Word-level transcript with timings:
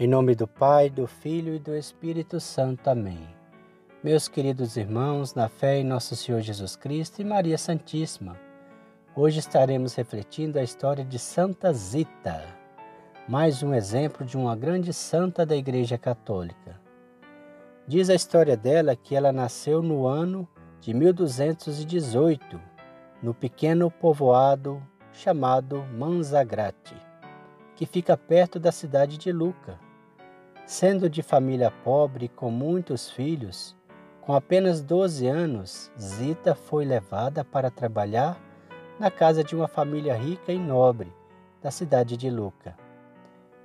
Em 0.00 0.06
nome 0.06 0.36
do 0.36 0.46
Pai, 0.46 0.88
do 0.88 1.08
Filho 1.08 1.52
e 1.56 1.58
do 1.58 1.74
Espírito 1.74 2.38
Santo. 2.38 2.86
Amém. 2.86 3.18
Meus 4.00 4.28
queridos 4.28 4.76
irmãos, 4.76 5.34
na 5.34 5.48
fé 5.48 5.78
em 5.78 5.84
nosso 5.84 6.14
Senhor 6.14 6.40
Jesus 6.40 6.76
Cristo 6.76 7.20
e 7.20 7.24
Maria 7.24 7.58
Santíssima, 7.58 8.38
hoje 9.16 9.40
estaremos 9.40 9.96
refletindo 9.96 10.56
a 10.56 10.62
história 10.62 11.04
de 11.04 11.18
Santa 11.18 11.72
Zita, 11.72 12.44
mais 13.28 13.60
um 13.60 13.74
exemplo 13.74 14.24
de 14.24 14.36
uma 14.36 14.54
grande 14.54 14.92
santa 14.92 15.44
da 15.44 15.56
Igreja 15.56 15.98
Católica. 15.98 16.80
Diz 17.84 18.08
a 18.08 18.14
história 18.14 18.56
dela 18.56 18.94
que 18.94 19.16
ela 19.16 19.32
nasceu 19.32 19.82
no 19.82 20.06
ano 20.06 20.46
de 20.80 20.94
1218, 20.94 22.60
no 23.20 23.34
pequeno 23.34 23.90
povoado 23.90 24.80
chamado 25.12 25.84
Manzagrate, 25.92 26.94
que 27.74 27.84
fica 27.84 28.16
perto 28.16 28.60
da 28.60 28.70
cidade 28.70 29.18
de 29.18 29.32
Luca 29.32 29.87
Sendo 30.68 31.08
de 31.08 31.22
família 31.22 31.70
pobre 31.82 32.28
com 32.28 32.50
muitos 32.50 33.08
filhos, 33.08 33.74
com 34.20 34.34
apenas 34.34 34.82
12 34.82 35.26
anos, 35.26 35.90
Zita 35.98 36.54
foi 36.54 36.84
levada 36.84 37.42
para 37.42 37.70
trabalhar 37.70 38.38
na 39.00 39.10
casa 39.10 39.42
de 39.42 39.56
uma 39.56 39.66
família 39.66 40.14
rica 40.14 40.52
e 40.52 40.58
nobre 40.58 41.10
da 41.62 41.70
cidade 41.70 42.18
de 42.18 42.28
Luca. 42.28 42.76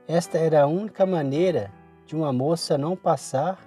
Esta 0.07 0.37
era 0.37 0.63
a 0.63 0.65
única 0.65 1.05
maneira 1.05 1.73
de 2.05 2.15
uma 2.15 2.31
moça 2.31 2.77
não 2.77 2.95
passar 2.95 3.59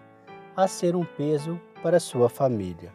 a 0.57 0.67
ser 0.67 0.97
um 0.97 1.05
peso 1.05 1.61
para 1.83 2.01
sua 2.01 2.31
família. 2.31 2.91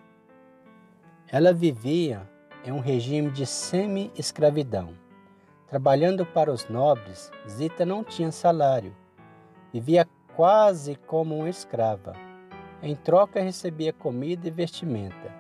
Ela 1.28 1.54
vivia 1.54 2.28
em 2.66 2.72
um 2.72 2.80
regime 2.80 3.30
de 3.30 3.46
semi-escravidão. 3.46 4.96
Trabalhando 5.68 6.26
para 6.26 6.52
os 6.52 6.68
nobres, 6.68 7.30
Zita 7.48 7.86
não 7.86 8.04
tinha 8.04 8.32
salário. 8.32 8.96
Vivia 9.72 10.04
quase 10.36 10.96
como 10.96 11.38
uma 11.38 11.50
escrava. 11.50 12.14
Em 12.82 12.96
troca, 12.96 13.42
recebia 13.42 13.94
comida 13.94 14.48
e 14.48 14.52
vestimenta. 14.52 15.32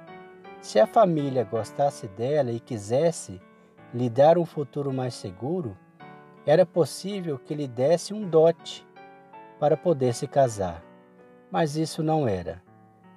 Se 0.61 0.79
a 0.79 0.85
família 0.85 1.43
gostasse 1.43 2.07
dela 2.07 2.51
e 2.51 2.59
quisesse 2.59 3.41
lhe 3.93 4.09
dar 4.09 4.37
um 4.37 4.45
futuro 4.45 4.93
mais 4.93 5.13
seguro, 5.15 5.75
era 6.45 6.65
possível 6.65 7.37
que 7.37 7.53
lhe 7.53 7.67
desse 7.67 8.13
um 8.13 8.27
dote 8.27 8.85
para 9.59 9.77
poder 9.77 10.13
se 10.13 10.27
casar. 10.27 10.83
Mas 11.51 11.75
isso 11.75 12.01
não 12.01 12.27
era, 12.27 12.61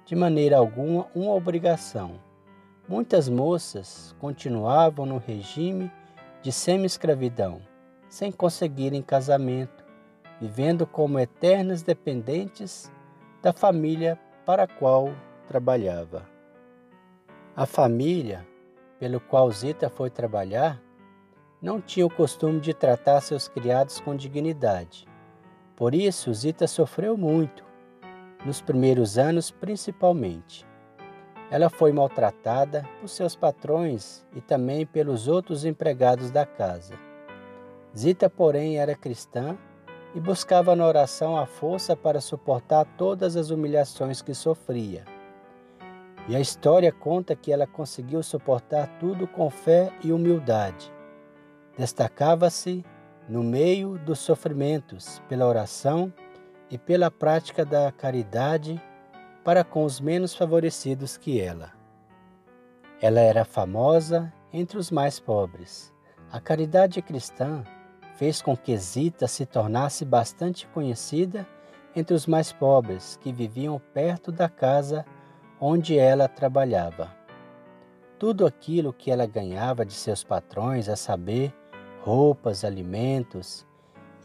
de 0.05 0.15
maneira 0.15 0.57
alguma, 0.57 1.07
uma 1.15 1.33
obrigação. 1.33 2.19
Muitas 2.87 3.27
moças 3.27 4.15
continuavam 4.19 5.05
no 5.05 5.17
regime 5.17 5.91
de 6.41 6.51
semi-escravidão, 6.51 7.61
sem 8.07 8.31
conseguirem 8.31 9.01
casamento 9.01 9.74
vivendo 10.39 10.85
como 10.85 11.19
eternas 11.19 11.81
dependentes 11.81 12.91
da 13.41 13.53
família 13.53 14.19
para 14.45 14.63
a 14.63 14.67
qual 14.67 15.09
trabalhava. 15.47 16.27
A 17.55 17.65
família 17.65 18.45
pelo 18.99 19.19
qual 19.19 19.49
Zita 19.51 19.89
foi 19.89 20.09
trabalhar 20.09 20.81
não 21.61 21.81
tinha 21.81 22.05
o 22.05 22.13
costume 22.13 22.59
de 22.59 22.73
tratar 22.73 23.21
seus 23.21 23.47
criados 23.47 23.99
com 23.99 24.15
dignidade. 24.15 25.07
Por 25.75 25.95
isso, 25.95 26.33
Zita 26.33 26.67
sofreu 26.67 27.17
muito, 27.17 27.65
nos 28.45 28.61
primeiros 28.61 29.17
anos 29.17 29.51
principalmente. 29.51 30.65
Ela 31.49 31.69
foi 31.69 31.91
maltratada 31.91 32.87
por 32.99 33.07
seus 33.07 33.35
patrões 33.35 34.25
e 34.33 34.41
também 34.41 34.85
pelos 34.85 35.27
outros 35.27 35.65
empregados 35.65 36.31
da 36.31 36.45
casa. 36.45 36.95
Zita, 37.95 38.29
porém, 38.29 38.77
era 38.77 38.95
cristã 38.95 39.57
e 40.15 40.19
buscava 40.19 40.75
na 40.75 40.87
oração 40.87 41.37
a 41.37 41.45
força 41.45 41.95
para 41.95 42.21
suportar 42.21 42.85
todas 42.97 43.35
as 43.35 43.49
humilhações 43.49 44.21
que 44.21 44.33
sofria. 44.33 45.03
E 46.29 46.35
a 46.35 46.39
história 46.39 46.91
conta 46.91 47.35
que 47.35 47.51
ela 47.51 47.67
conseguiu 47.67 48.23
suportar 48.23 48.87
tudo 48.97 49.27
com 49.27 49.49
fé 49.49 49.91
e 50.01 50.13
humildade. 50.13 50.91
Destacava-se 51.77 52.83
no 53.27 53.43
meio 53.43 53.97
dos 53.99 54.19
sofrimentos 54.19 55.21
pela 55.27 55.45
oração 55.45 56.11
e 56.71 56.77
pela 56.77 57.11
prática 57.11 57.65
da 57.65 57.91
caridade 57.91 58.81
para 59.43 59.63
com 59.63 59.83
os 59.83 59.99
menos 59.99 60.33
favorecidos 60.33 61.17
que 61.17 61.39
ela. 61.39 61.73
Ela 63.01 63.19
era 63.19 63.43
famosa 63.43 64.33
entre 64.51 64.77
os 64.77 64.89
mais 64.89 65.19
pobres. 65.19 65.93
A 66.31 66.39
caridade 66.39 67.01
cristã 67.01 67.63
fez 68.15 68.41
com 68.41 68.55
que 68.55 68.75
Zita 68.77 69.27
se 69.27 69.45
tornasse 69.45 70.05
bastante 70.05 70.67
conhecida 70.67 71.47
entre 71.95 72.13
os 72.13 72.25
mais 72.25 72.51
pobres 72.51 73.17
que 73.21 73.31
viviam 73.31 73.79
perto 73.93 74.31
da 74.31 74.49
casa 74.49 75.05
onde 75.59 75.97
ela 75.97 76.27
trabalhava. 76.27 77.09
Tudo 78.19 78.45
aquilo 78.45 78.93
que 78.93 79.11
ela 79.11 79.25
ganhava 79.25 79.85
de 79.85 79.93
seus 79.93 80.23
patrões, 80.23 80.89
a 80.89 80.95
saber, 80.95 81.53
roupas, 82.01 82.63
alimentos 82.63 83.65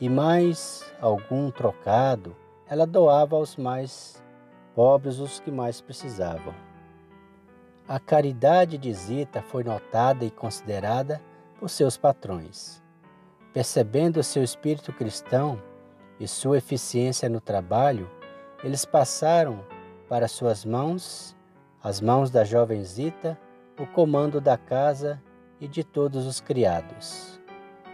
e 0.00 0.08
mais 0.08 0.92
algum 1.00 1.50
trocado, 1.50 2.36
ela 2.66 2.86
doava 2.86 3.36
aos 3.36 3.56
mais 3.56 4.22
pobres, 4.74 5.18
os 5.18 5.40
que 5.40 5.50
mais 5.50 5.80
precisavam. 5.80 6.54
A 7.88 7.98
caridade 7.98 8.78
de 8.78 8.92
Zita 8.92 9.42
foi 9.42 9.64
notada 9.64 10.24
e 10.24 10.30
considerada 10.30 11.20
por 11.58 11.68
seus 11.68 11.96
patrões. 11.96 12.80
Percebendo 13.52 14.22
seu 14.22 14.44
espírito 14.44 14.92
cristão 14.92 15.60
e 16.20 16.28
sua 16.28 16.58
eficiência 16.58 17.28
no 17.28 17.40
trabalho, 17.40 18.08
eles 18.62 18.84
passaram 18.84 19.64
para 20.08 20.28
suas 20.28 20.64
mãos, 20.64 21.36
as 21.82 22.00
mãos 22.00 22.30
da 22.30 22.44
jovem 22.44 22.84
Zita, 22.84 23.38
o 23.78 23.86
comando 23.86 24.40
da 24.40 24.56
casa 24.56 25.20
e 25.60 25.66
de 25.66 25.82
todos 25.82 26.26
os 26.26 26.40
criados. 26.40 27.40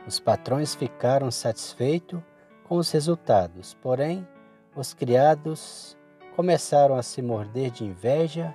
Os 0.07 0.21
patrões 0.21 0.75
ficaram 0.75 1.31
satisfeitos 1.31 2.21
com 2.65 2.77
os 2.77 2.91
resultados, 2.91 3.75
porém, 3.81 4.27
os 4.75 4.93
criados 4.93 5.97
começaram 6.35 6.97
a 6.97 7.03
se 7.03 7.23
morder 7.23 7.71
de 7.71 7.85
inveja 7.85 8.55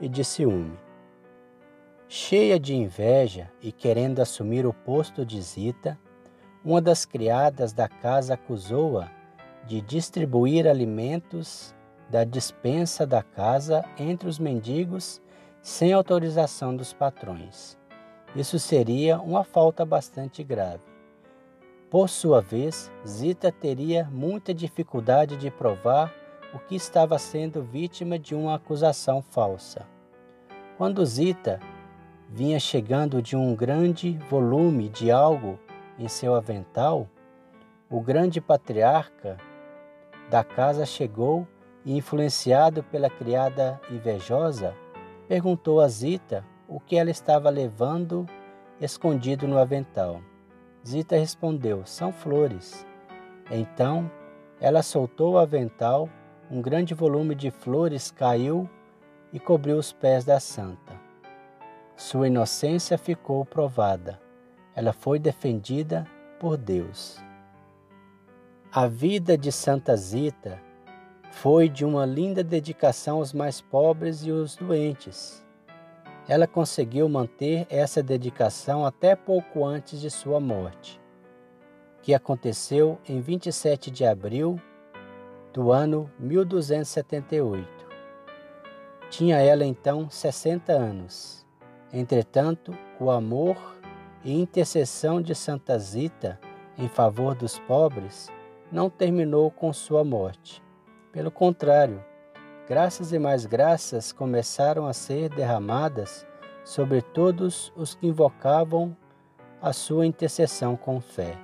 e 0.00 0.08
de 0.08 0.22
ciúme. 0.22 0.78
Cheia 2.08 2.60
de 2.60 2.74
inveja 2.74 3.50
e 3.62 3.72
querendo 3.72 4.20
assumir 4.20 4.66
o 4.66 4.72
posto 4.74 5.24
de 5.24 5.40
Zita, 5.40 5.98
uma 6.64 6.80
das 6.80 7.04
criadas 7.04 7.72
da 7.72 7.88
casa 7.88 8.34
acusou-a 8.34 9.10
de 9.66 9.80
distribuir 9.80 10.66
alimentos 10.66 11.74
da 12.08 12.24
dispensa 12.24 13.06
da 13.06 13.22
casa 13.22 13.84
entre 13.98 14.28
os 14.28 14.38
mendigos 14.38 15.20
sem 15.60 15.92
autorização 15.92 16.76
dos 16.76 16.92
patrões. 16.92 17.78
Isso 18.34 18.58
seria 18.58 19.20
uma 19.20 19.44
falta 19.44 19.84
bastante 19.84 20.42
grave. 20.42 20.84
Por 21.90 22.08
sua 22.08 22.40
vez, 22.40 22.90
Zita 23.06 23.52
teria 23.52 24.08
muita 24.10 24.54
dificuldade 24.54 25.36
de 25.36 25.50
provar 25.50 26.12
o 26.54 26.58
que 26.58 26.74
estava 26.74 27.18
sendo 27.18 27.62
vítima 27.62 28.18
de 28.18 28.34
uma 28.34 28.54
acusação 28.54 29.22
falsa. 29.22 29.86
Quando 30.78 31.04
Zita 31.04 31.60
vinha 32.28 32.58
chegando 32.58 33.20
de 33.20 33.36
um 33.36 33.54
grande 33.54 34.18
volume 34.30 34.88
de 34.88 35.10
algo 35.10 35.58
em 35.98 36.08
seu 36.08 36.34
avental, 36.34 37.08
o 37.90 38.00
grande 38.00 38.40
patriarca 38.40 39.36
da 40.30 40.42
casa 40.42 40.86
chegou 40.86 41.46
e, 41.84 41.96
influenciado 41.96 42.82
pela 42.82 43.10
criada 43.10 43.80
invejosa, 43.90 44.74
perguntou 45.28 45.80
a 45.80 45.88
Zita 45.88 46.44
o 46.66 46.80
que 46.80 46.96
ela 46.96 47.10
estava 47.10 47.50
levando 47.50 48.26
escondido 48.80 49.46
no 49.46 49.58
avental. 49.58 50.20
Zita 50.86 51.16
respondeu: 51.16 51.84
São 51.84 52.12
flores. 52.12 52.86
Então 53.50 54.10
ela 54.60 54.82
soltou 54.82 55.34
o 55.34 55.38
avental, 55.38 56.08
um 56.50 56.62
grande 56.62 56.94
volume 56.94 57.34
de 57.34 57.50
flores 57.50 58.10
caiu 58.10 58.68
e 59.32 59.38
cobriu 59.38 59.76
os 59.76 59.92
pés 59.92 60.24
da 60.24 60.40
santa. 60.40 60.92
Sua 61.96 62.26
inocência 62.26 62.96
ficou 62.96 63.44
provada 63.44 64.18
ela 64.74 64.92
foi 64.92 65.18
defendida 65.18 66.06
por 66.40 66.56
Deus. 66.56 67.22
A 68.72 68.86
vida 68.86 69.36
de 69.36 69.52
Santa 69.52 69.94
Zita 69.96 70.60
foi 71.30 71.68
de 71.68 71.84
uma 71.84 72.06
linda 72.06 72.42
dedicação 72.42 73.18
aos 73.18 73.32
mais 73.32 73.60
pobres 73.60 74.20
e 74.24 74.30
os 74.30 74.56
doentes. 74.56 75.44
Ela 76.28 76.46
conseguiu 76.46 77.08
manter 77.08 77.66
essa 77.68 78.02
dedicação 78.02 78.86
até 78.86 79.16
pouco 79.16 79.64
antes 79.64 80.00
de 80.00 80.10
sua 80.10 80.40
morte, 80.40 81.00
que 82.00 82.14
aconteceu 82.14 82.98
em 83.08 83.20
27 83.20 83.90
de 83.90 84.04
abril 84.04 84.60
do 85.52 85.70
ano 85.70 86.10
1278. 86.18 87.68
Tinha 89.10 89.36
ela 89.38 89.64
então 89.64 90.08
60 90.08 90.72
anos. 90.72 91.46
Entretanto, 91.92 92.72
o 92.98 93.10
amor 93.10 93.56
e 94.24 94.32
intercessão 94.32 95.20
de 95.20 95.34
Santa 95.34 95.78
Zita 95.78 96.38
em 96.78 96.88
favor 96.88 97.34
dos 97.34 97.58
pobres 97.60 98.30
não 98.70 98.88
terminou 98.88 99.50
com 99.50 99.72
sua 99.72 100.04
morte. 100.04 100.62
Pelo 101.12 101.30
contrário, 101.30 102.02
graças 102.68 103.12
e 103.12 103.18
mais 103.18 103.44
graças 103.44 104.12
começaram 104.12 104.86
a 104.86 104.92
ser 104.92 105.28
derramadas 105.28 106.26
sobre 106.64 107.02
todos 107.02 107.72
os 107.76 107.94
que 107.94 108.06
invocavam 108.06 108.96
a 109.60 109.72
sua 109.72 110.06
intercessão 110.06 110.76
com 110.76 111.00
fé. 111.00 111.36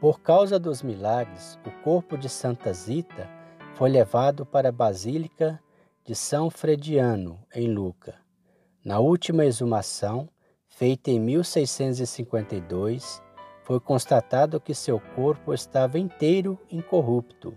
Por 0.00 0.20
causa 0.20 0.58
dos 0.58 0.82
milagres, 0.82 1.58
o 1.64 1.70
corpo 1.82 2.16
de 2.16 2.28
Santa 2.28 2.72
Zita 2.72 3.28
foi 3.74 3.90
levado 3.90 4.44
para 4.44 4.70
a 4.70 4.72
Basílica 4.72 5.60
de 6.04 6.14
São 6.14 6.50
Frediano, 6.50 7.38
em 7.54 7.68
Luca. 7.72 8.16
Na 8.84 8.98
última 8.98 9.44
exumação, 9.44 10.28
feita 10.74 11.10
em 11.10 11.20
1652, 11.20 13.22
foi 13.62 13.78
constatado 13.78 14.58
que 14.58 14.74
seu 14.74 14.98
corpo 15.14 15.52
estava 15.52 15.98
inteiro 15.98 16.58
incorrupto. 16.70 17.54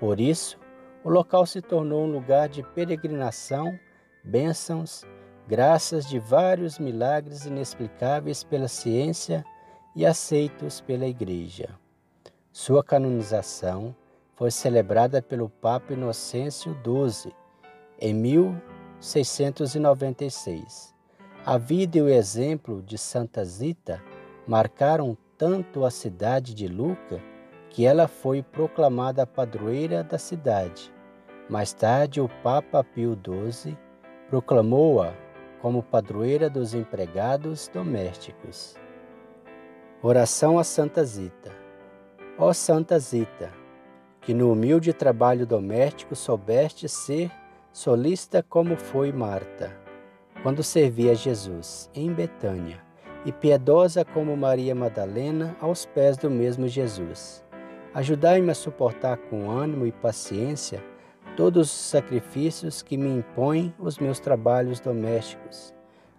Por 0.00 0.18
isso, 0.18 0.58
o 1.04 1.10
local 1.10 1.44
se 1.44 1.60
tornou 1.60 2.04
um 2.04 2.10
lugar 2.10 2.48
de 2.48 2.62
peregrinação, 2.62 3.78
bênçãos, 4.24 5.04
graças 5.46 6.08
de 6.08 6.18
vários 6.18 6.78
milagres 6.78 7.44
inexplicáveis 7.44 8.42
pela 8.42 8.66
ciência 8.66 9.44
e 9.94 10.06
aceitos 10.06 10.80
pela 10.80 11.06
Igreja. 11.06 11.68
Sua 12.50 12.82
canonização 12.82 13.94
foi 14.34 14.50
celebrada 14.50 15.20
pelo 15.20 15.50
Papa 15.50 15.92
Inocêncio 15.92 16.74
XII 16.82 17.30
em 18.00 18.14
1696. 18.14 20.96
A 21.50 21.56
vida 21.56 21.96
e 21.96 22.02
o 22.02 22.10
exemplo 22.10 22.82
de 22.82 22.98
Santa 22.98 23.42
Zita 23.42 24.02
marcaram 24.46 25.16
tanto 25.38 25.86
a 25.86 25.90
cidade 25.90 26.52
de 26.52 26.68
Luca 26.68 27.22
que 27.70 27.86
ela 27.86 28.06
foi 28.06 28.42
proclamada 28.42 29.26
padroeira 29.26 30.04
da 30.04 30.18
cidade. 30.18 30.92
Mais 31.48 31.72
tarde, 31.72 32.20
o 32.20 32.28
Papa 32.42 32.84
Pio 32.84 33.16
XII 33.16 33.78
proclamou-a 34.28 35.14
como 35.62 35.82
padroeira 35.82 36.50
dos 36.50 36.74
empregados 36.74 37.66
domésticos. 37.72 38.76
Oração 40.02 40.58
a 40.58 40.64
Santa 40.64 41.02
Zita. 41.02 41.50
Ó 42.36 42.52
Santa 42.52 42.98
Zita, 42.98 43.50
que 44.20 44.34
no 44.34 44.52
humilde 44.52 44.92
trabalho 44.92 45.46
doméstico 45.46 46.14
soubeste 46.14 46.90
ser 46.90 47.32
solista 47.72 48.42
como 48.42 48.76
foi 48.76 49.12
Marta, 49.12 49.74
quando 50.42 50.62
servia 50.62 51.14
Jesus 51.14 51.90
em 51.94 52.12
Betânia, 52.12 52.82
e 53.24 53.32
piedosa 53.32 54.04
como 54.04 54.36
Maria 54.36 54.74
Madalena 54.74 55.56
aos 55.60 55.84
pés 55.84 56.16
do 56.16 56.30
mesmo 56.30 56.68
Jesus. 56.68 57.44
Ajudai-me 57.92 58.50
a 58.50 58.54
suportar 58.54 59.16
com 59.16 59.50
ânimo 59.50 59.86
e 59.86 59.92
paciência 59.92 60.82
todos 61.36 61.68
os 61.68 61.78
sacrifícios 61.78 62.82
que 62.82 62.96
me 62.96 63.08
impõem 63.08 63.74
os 63.78 63.98
meus 63.98 64.20
trabalhos 64.20 64.80
domésticos. 64.80 65.74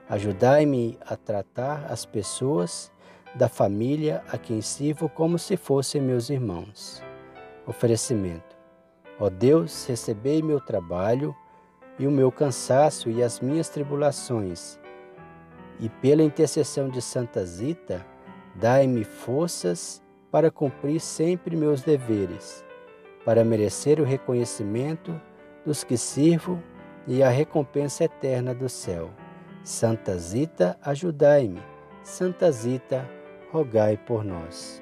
Ajudai-me 0.10 0.98
a 1.06 1.16
tratar 1.16 1.86
as 1.90 2.06
pessoas 2.06 2.92
da 3.36 3.48
família 3.48 4.24
a 4.32 4.38
quem 4.38 4.62
sirvo 4.62 5.08
como 5.08 5.38
se 5.38 5.56
fossem 5.56 6.02
meus 6.02 6.30
irmãos. 6.30 7.04
Oferecimento. 7.68 8.58
Ó 9.20 9.30
Deus, 9.30 9.86
recebei 9.86 10.42
meu 10.42 10.60
trabalho 10.60 11.36
e 12.00 12.08
o 12.08 12.12
meu 12.12 12.32
cansaço 12.32 13.10
e 13.10 13.22
as 13.22 13.42
minhas 13.42 13.70
tribulações, 13.70 14.80
e 15.80 15.90
pela 15.90 16.24
intercessão 16.24 16.90
de 16.90 17.02
Santa 17.02 17.46
Zita, 17.46 18.06
dai-me 18.56 19.04
forças 19.04 20.02
para 20.32 20.50
cumprir 20.50 21.00
sempre 21.00 21.56
meus 21.56 21.82
deveres, 21.82 22.64
para 23.26 23.44
merecer 23.44 24.00
o 24.00 24.06
reconhecimento 24.06 25.20
dos 25.66 25.84
que 25.84 25.98
sirvo 25.98 26.62
e 27.06 27.22
a 27.22 27.30
recompensa 27.30 28.06
eterna 28.06 28.54
do 28.54 28.70
céu. 28.70 29.10
Santa 29.64 30.18
Zita, 30.18 30.78
ajudai-me. 30.82 31.62
Santa 32.04 32.52
Zita, 32.52 33.08
rogai 33.52 33.98
por 33.98 34.24
nós. 34.24 34.82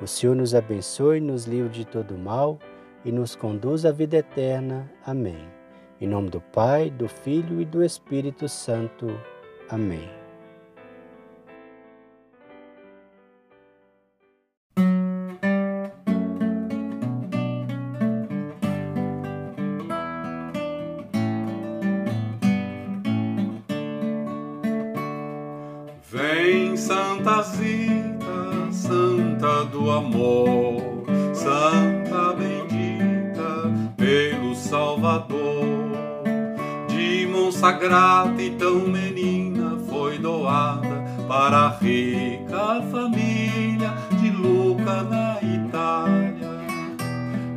O 0.00 0.06
Senhor 0.06 0.34
nos 0.34 0.54
abençoe, 0.54 1.20
nos 1.20 1.44
livre 1.44 1.70
de 1.70 1.84
todo 1.84 2.16
mal 2.18 2.58
e 3.04 3.12
nos 3.12 3.34
conduz 3.34 3.84
à 3.84 3.92
vida 3.92 4.16
eterna. 4.16 4.90
Amém. 5.04 5.65
Em 5.98 6.06
nome 6.06 6.28
do 6.28 6.40
Pai, 6.40 6.90
do 6.90 7.08
Filho 7.08 7.60
e 7.60 7.64
do 7.64 7.82
Espírito 7.82 8.48
Santo. 8.48 9.18
Amém. 9.70 10.10
Vem 26.02 26.76
Santa 26.76 27.42
Zita, 27.42 28.70
Santa 28.70 29.64
do 29.64 29.90
Amor, 29.90 31.06
Santa 31.32 31.85
De 37.66 37.72
Monsagrata 37.72 38.40
e 38.40 38.50
tão 38.50 38.78
menina 38.86 39.76
foi 39.88 40.18
doada 40.18 41.04
para 41.26 41.66
a 41.66 41.68
rica 41.78 42.80
família 42.92 43.92
de 44.20 44.30
Luca 44.30 45.02
na 45.02 45.36
Itália. 45.42 46.60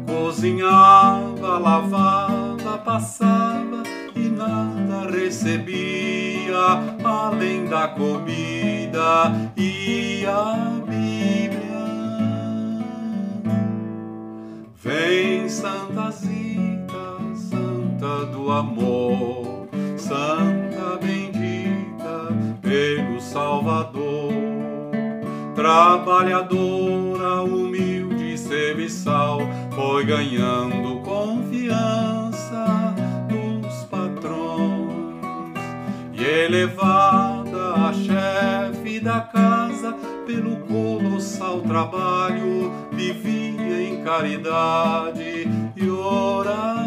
Cozinhava, 0.07 1.59
lavava, 1.59 2.77
passava 2.79 3.83
e 4.15 4.29
nada 4.29 5.11
recebia 5.11 6.57
além 7.03 7.65
da 7.65 7.89
comida 7.89 9.51
e 9.55 10.25
a 10.25 10.55
Bíblia. 10.87 11.69
Vem 14.75 15.47
Santa 15.47 16.09
Zita, 16.09 17.17
Santa 17.35 18.25
do 18.25 18.49
Amor, 18.51 19.48
Santa 20.09 20.97
bendita 20.99 22.33
pelo 22.63 23.21
Salvador, 23.21 24.33
trabalhadora, 25.53 27.43
humilde 27.43 28.35
serviçal, 28.35 29.39
foi 29.71 30.05
ganhando 30.05 30.99
confiança 31.01 32.09
elevada 36.45 37.73
a 37.75 37.93
chefe 37.93 38.99
da 38.99 39.21
casa 39.21 39.93
pelo 40.25 40.55
colossal 40.67 41.61
trabalho, 41.61 42.71
vivia 42.91 43.89
em 43.89 44.03
caridade 44.03 45.47
e 45.75 45.89
orações. 45.89 46.78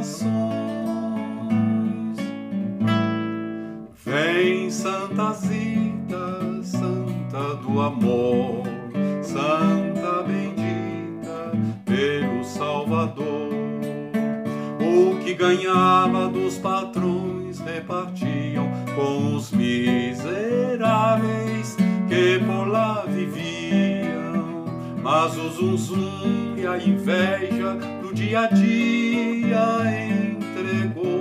Santa 4.82 5.32
Zita, 5.34 6.60
Santa 6.64 7.54
do 7.62 7.80
Amor, 7.80 8.64
Santa 9.22 10.24
bendita 10.24 11.52
pelo 11.84 12.42
Salvador, 12.42 13.52
o 14.80 15.20
que 15.22 15.34
ganhava 15.34 16.28
dos 16.28 16.58
patrões 16.58 17.60
repartiam 17.60 18.68
com 18.96 19.36
os 19.36 19.52
miseráveis 19.52 20.16
que 22.08 22.40
por 22.44 22.66
lá 22.66 23.04
viviam. 23.06 24.64
Mas 25.00 25.38
o 25.38 25.76
zum, 25.76 26.56
e 26.56 26.66
a 26.66 26.76
inveja 26.76 27.76
do 28.02 28.12
dia 28.12 28.40
a 28.40 28.46
dia 28.48 29.84
entregou 30.40 31.11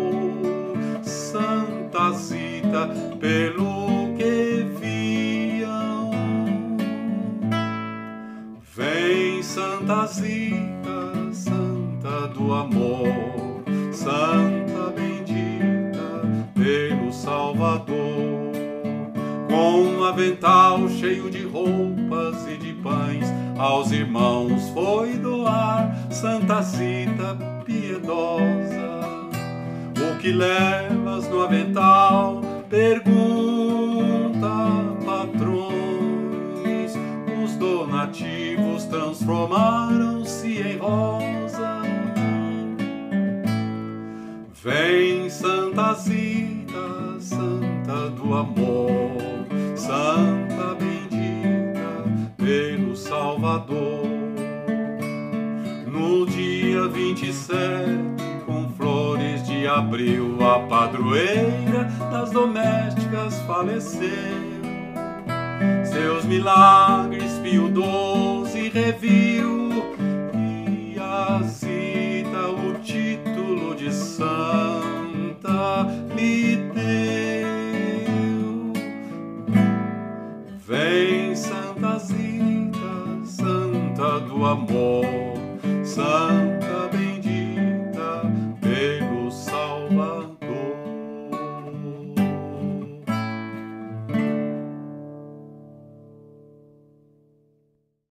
pelo 3.20 4.16
que 4.18 4.66
viam. 4.80 6.12
Vem 8.76 9.44
Santa 9.44 10.06
Zita, 10.08 11.34
Santa 11.34 12.28
do 12.30 12.54
amor, 12.54 13.64
Santa 13.92 14.62
Salvador. 17.22 18.52
Com 19.48 19.84
um 19.84 20.04
avental 20.04 20.90
cheio 20.90 21.30
de 21.30 21.44
roupas 21.44 22.48
e 22.48 22.58
de 22.58 22.74
pães, 22.74 23.26
aos 23.58 23.92
irmãos 23.92 24.70
foi 24.70 25.18
doar 25.18 25.96
Santa 26.10 26.64
Cita 26.64 27.38
piedosa. 27.64 29.02
O 29.98 30.18
que 30.20 30.32
levas 30.32 31.28
no 31.30 31.44
avental? 31.44 32.42
Pergunta, 32.72 34.48
patrões. 35.06 36.94
Os 37.44 37.56
donativos 37.58 38.86
transformaram-se 38.86 40.62
em 40.62 40.78
rosa. 40.78 41.82
Vem 44.64 45.30
Santa 45.30 45.94
Zita, 45.96 47.20
Santa 47.20 48.10
do 48.12 48.34
Amor, 48.36 49.46
Santa 49.76 50.76
bendita 50.76 52.06
pelo 52.38 52.96
Salvador. 52.96 54.08
No 55.88 56.26
dia 56.26 56.88
27 56.88 57.34
de 59.82 59.88
abril 59.88 60.38
a 60.42 60.60
padroeira 60.68 61.86
das 62.12 62.32
domésticas 62.32 63.40
faleceu. 63.48 64.62
Seus 65.86 66.26
milagres 66.26 67.32
Pio 67.44 67.68
XII 67.68 68.70
reviu 68.70 69.72
e 70.36 70.98
a 71.00 71.42
cita 71.44 72.50
o 72.50 72.74
título 72.80 73.76
de 73.76 73.92
santa 73.94 75.88
lhe 76.16 76.58
deu. 76.74 77.52
Vem 80.68 81.36
Santa 81.36 81.98
Zita, 82.00 83.26
Santa 83.26 84.20
do 84.22 84.46
Amor, 84.46 85.06
Santa 85.84 86.41